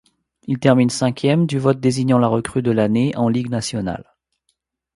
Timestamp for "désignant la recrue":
1.79-2.63